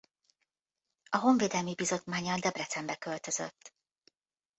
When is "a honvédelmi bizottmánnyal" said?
1.09-2.39